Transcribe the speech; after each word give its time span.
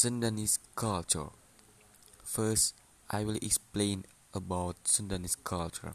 Sundanese 0.00 0.58
culture. 0.74 1.28
First, 2.24 2.74
I 3.10 3.22
will 3.22 3.36
explain 3.36 4.06
about 4.32 4.82
Sundanese 4.84 5.36
culture. 5.44 5.92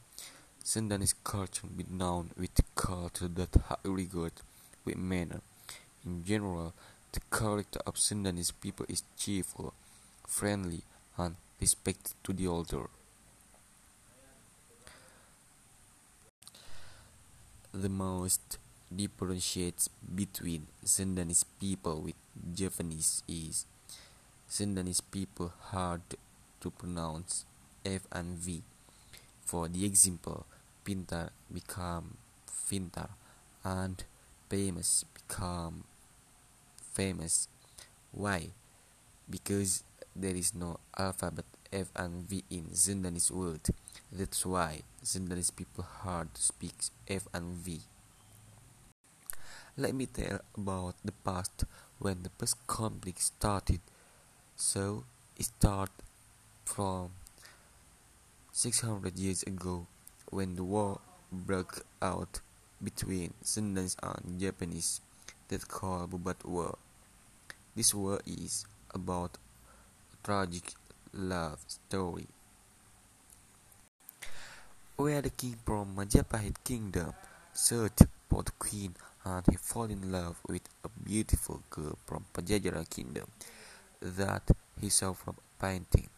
Sundanese 0.63 1.15
culture 1.23 1.67
is 1.75 1.89
known 1.89 2.29
with 2.37 2.51
culture 2.75 3.27
that 3.27 3.49
have 3.67 3.79
regard 3.83 4.33
with 4.85 4.97
manner. 4.97 5.41
In 6.05 6.23
general, 6.23 6.75
the 7.13 7.21
character 7.35 7.79
of 7.87 7.95
Sundanese 7.95 8.53
people 8.61 8.85
is 8.87 9.01
cheerful, 9.17 9.73
friendly, 10.27 10.83
and 11.17 11.35
respect 11.59 12.13
to 12.25 12.31
the 12.31 12.45
older. 12.45 12.85
The 17.73 17.89
most 17.89 18.59
differentiates 18.95 19.89
between 20.13 20.67
Sundanese 20.85 21.45
people 21.59 22.01
with 22.01 22.15
Javanese 22.53 23.23
is 23.27 23.65
Sundanese 24.49 25.01
people 25.11 25.53
hard 25.71 26.01
to 26.61 26.69
pronounce 26.71 27.45
F 27.85 28.01
and 28.11 28.37
V. 28.37 28.63
For 29.45 29.67
the 29.67 29.85
example, 29.85 30.45
pintar 30.85 31.29
become 31.51 32.17
fintar 32.47 33.09
and 33.63 34.03
famous 34.49 35.05
become 35.13 35.83
famous. 36.93 37.47
Why? 38.11 38.49
Because 39.29 39.83
there 40.15 40.35
is 40.35 40.53
no 40.55 40.79
alphabet 40.97 41.45
F 41.73 41.91
and 41.95 42.27
V 42.29 42.43
in 42.49 42.65
Sundanese 42.71 43.31
word. 43.31 43.61
That's 44.11 44.45
why 44.45 44.81
Sundanese 45.03 45.55
people 45.55 45.83
hard 45.83 46.33
to 46.35 46.41
speak 46.41 46.75
F 47.07 47.27
and 47.33 47.55
V. 47.55 47.81
Let 49.77 49.93
me 49.93 50.05
tell 50.05 50.39
about 50.55 50.95
the 51.03 51.11
past 51.11 51.65
when 51.99 52.23
the 52.23 52.29
first 52.37 52.65
conflict 52.65 53.19
started. 53.21 53.81
So 54.55 55.03
it 55.37 55.45
started 55.45 55.91
from 56.63 57.11
600 58.53 59.19
years 59.19 59.43
ago 59.43 59.85
when 60.31 60.55
the 60.55 60.63
war 60.63 61.01
broke 61.29 61.85
out 62.01 62.39
between 62.81 63.33
Sundanese 63.43 63.97
and 64.01 64.39
Javanese 64.39 65.01
that 65.49 65.67
called 65.67 66.11
Bubat 66.11 66.45
War. 66.45 66.77
This 67.75 67.93
war 67.93 68.21
is 68.25 68.65
about 68.93 69.37
a 70.13 70.25
tragic 70.25 70.71
love 71.13 71.59
story 71.67 72.27
where 74.95 75.21
the 75.21 75.29
king 75.29 75.57
from 75.65 75.95
Majapahit 75.97 76.55
kingdom 76.63 77.13
searched 77.53 78.03
for 78.29 78.43
the 78.43 78.51
queen 78.57 78.95
and 79.25 79.43
he 79.49 79.57
fell 79.57 79.83
in 79.83 80.11
love 80.11 80.37
with 80.47 80.63
a 80.85 80.89
beautiful 81.03 81.61
girl 81.69 81.97
from 82.05 82.23
Pajajaran 82.33 82.89
kingdom 82.89 83.27
that 84.05 84.51
he 84.79 84.89
saw 84.89 85.13
from 85.13 85.35
a 85.37 85.63
painting. 85.63 86.09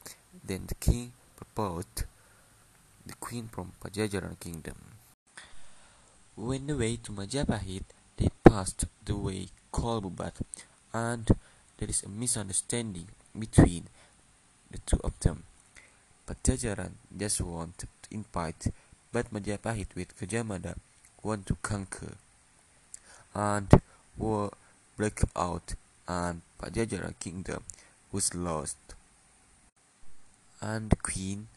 Then 0.44 0.66
the 0.68 0.76
king 0.76 1.14
proposed 1.36 2.04
the 3.06 3.14
queen 3.14 3.48
from 3.48 3.72
Pajajaran 3.82 4.40
kingdom. 4.40 4.76
When 6.36 6.68
the 6.68 6.76
way 6.76 6.98
to 6.98 7.12
Majapahit, 7.12 7.84
they 8.18 8.30
passed 8.44 8.86
the 9.06 9.16
way 9.16 9.48
called 9.72 10.04
Bubat, 10.04 10.42
and 10.94 11.26
there 11.78 11.90
is 11.90 12.04
a 12.04 12.10
misunderstanding 12.10 13.08
between 13.38 13.86
the 14.72 14.80
two 14.80 15.00
of 15.04 15.18
them. 15.20 15.44
Pajajaran 16.28 16.92
just 17.18 17.42
want 17.42 17.78
to 17.80 17.88
invite, 18.12 18.68
but 19.12 19.34
Majapahit 19.34 19.96
with 19.96 20.20
Gajah 20.20 20.76
want 21.24 21.46
to 21.48 21.56
conquer. 21.62 22.18
And 23.34 23.70
war 24.18 24.52
broke 24.98 25.24
out, 25.36 25.76
and 26.08 26.42
Pajajaran 26.60 27.20
kingdom 27.20 27.64
was 28.12 28.34
lost. 28.34 28.78
And 30.62 30.90
the 30.90 30.96
queen, 30.96 31.48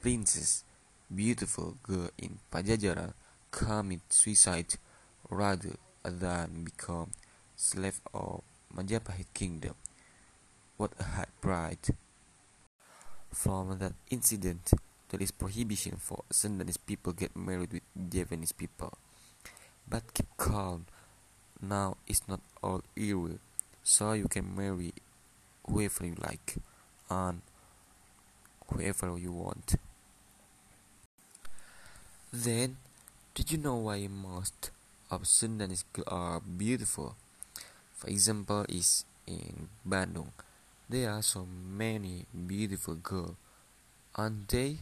princess, 0.00 0.64
beautiful 1.14 1.76
girl 1.82 2.10
in 2.18 2.38
Pajajaran 2.52 3.14
commit 3.50 4.00
suicide 4.08 4.76
rather 5.30 5.76
than 6.02 6.64
become 6.64 7.10
slave 7.56 8.00
of 8.12 8.42
Majapahit 8.74 9.32
kingdom. 9.32 9.74
What 10.76 10.92
a 10.98 11.04
hard 11.04 11.28
pride! 11.40 11.94
From 13.32 13.78
that 13.78 13.94
incident, 14.10 14.74
there 15.08 15.22
is 15.22 15.30
prohibition 15.30 15.96
for 15.96 16.24
Sundanese 16.32 16.78
people 16.84 17.12
get 17.12 17.36
married 17.36 17.72
with 17.72 17.82
Javanese 17.94 18.52
people. 18.52 18.92
But 19.88 20.12
keep 20.12 20.26
calm. 20.36 20.86
Now 21.62 21.96
it's 22.06 22.26
not 22.26 22.40
all 22.62 22.82
era, 22.96 23.38
so 23.84 24.12
you 24.14 24.26
can 24.26 24.56
marry 24.56 24.94
whoever 25.68 26.06
you 26.06 26.16
like 26.18 26.56
and 27.10 27.42
whoever 28.68 29.16
you 29.18 29.30
want. 29.30 29.76
Then, 32.32 32.78
did 33.34 33.52
you 33.52 33.58
know 33.58 33.76
why 33.76 34.08
most 34.08 34.70
of 35.10 35.22
Sundanese 35.22 35.84
girls 35.92 36.08
are 36.08 36.40
beautiful? 36.40 37.14
For 37.94 38.08
example, 38.08 38.64
is 38.68 39.04
in 39.26 39.68
Bandung. 39.86 40.32
There 40.88 41.10
are 41.10 41.22
so 41.22 41.46
many 41.46 42.26
beautiful 42.34 42.94
girls, 42.94 43.36
aren't 44.16 44.48
they? 44.48 44.78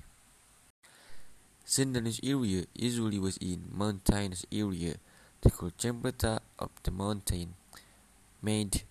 Sundanese 1.66 2.20
area 2.22 2.64
usually 2.74 3.18
was 3.18 3.36
in 3.38 3.64
mountainous 3.70 4.46
area. 4.52 4.94
The 5.42 5.50
cold 5.50 5.76
temperature 5.76 6.38
of 6.58 6.70
the 6.82 6.90
mountain 6.90 7.54
made 8.40 8.82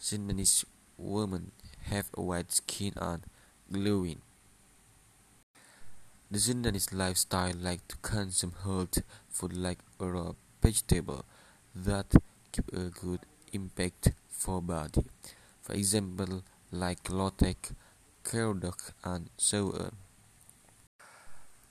Sundanese 0.00 0.64
women 0.96 1.50
have 1.82 2.08
a 2.16 2.22
white 2.22 2.52
skin 2.52 2.92
and 2.96 3.22
glowing. 3.72 4.20
The 6.30 6.38
Sundanese 6.38 6.94
lifestyle 6.94 7.54
like 7.60 7.86
to 7.88 7.96
consume 7.96 8.54
healthy 8.62 9.02
food 9.28 9.56
like 9.56 9.78
raw 9.98 10.32
vegetable 10.62 11.24
that 11.74 12.14
give 12.52 12.68
a 12.72 12.90
good 12.90 13.20
impact 13.52 14.12
for 14.28 14.62
body. 14.62 15.04
For 15.62 15.72
example, 15.74 16.42
like 16.70 17.04
lotek, 17.10 17.72
carrot 18.24 18.92
and 19.04 19.30
so 19.36 19.72
on. 19.72 19.92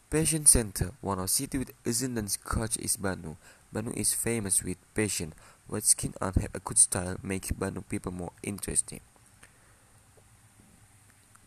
Passion 0.10 0.46
Center, 0.46 0.92
one 1.02 1.20
of 1.20 1.30
city 1.30 1.58
with 1.58 1.84
Sundanese 1.84 2.44
culture 2.44 2.82
is 2.82 2.98
Bandung. 2.98 3.38
Bandung 3.74 3.98
is 3.98 4.14
famous 4.14 4.64
with 4.64 4.78
passion, 4.96 5.34
white 5.68 5.84
skin 5.84 6.14
and 6.22 6.36
have 6.36 6.56
a 6.56 6.60
good 6.60 6.78
style 6.78 7.18
make 7.22 7.48
Bandung 7.48 7.88
people 7.90 8.12
more 8.12 8.32
interesting. 8.44 9.02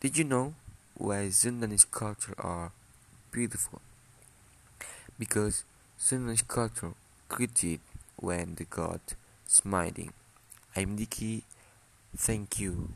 Did 0.00 0.16
you 0.18 0.24
know 0.24 0.54
why 0.96 1.28
Sundanese 1.28 1.90
culture 1.90 2.34
are 2.38 2.72
beautiful? 3.32 3.80
Because 5.18 5.64
Sundanese 5.98 6.46
culture 6.46 6.92
created 7.28 7.80
when 8.16 8.54
the 8.54 8.64
god 8.64 9.00
smiling. 9.46 10.12
I'm 10.76 10.96
Dicky. 10.96 11.44
Thank 12.16 12.60
you. 12.60 12.94